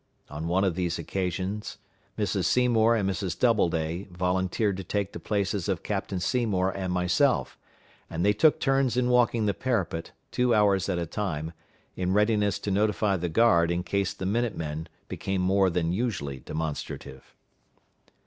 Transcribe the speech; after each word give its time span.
On 0.31 0.47
one 0.47 0.63
of 0.63 0.73
these 0.73 0.97
occasions 0.97 1.77
Mrs. 2.17 2.45
Seymour 2.45 2.95
and 2.95 3.07
Mrs. 3.07 3.37
Doubleday 3.37 4.05
volunteered 4.09 4.75
to 4.77 4.83
take 4.83 5.13
the 5.13 5.19
places 5.19 5.69
of 5.69 5.83
Captain 5.83 6.19
Seymour 6.19 6.71
and 6.75 6.91
myself, 6.91 7.55
and 8.09 8.25
they 8.25 8.33
took 8.33 8.59
turns 8.59 8.97
in 8.97 9.09
walking 9.09 9.45
the 9.45 9.53
parapet, 9.53 10.11
two 10.31 10.55
hours 10.55 10.89
at 10.89 10.97
a 10.97 11.05
time, 11.05 11.53
in 11.95 12.13
readiness 12.13 12.57
to 12.57 12.71
notify 12.71 13.15
the 13.15 13.29
guard 13.29 13.69
in 13.69 13.83
case 13.83 14.11
the 14.15 14.25
minute 14.25 14.57
men 14.57 14.87
became 15.07 15.41
more 15.43 15.69
than 15.69 15.93
usually 15.93 16.39
demonstrative. 16.39 17.35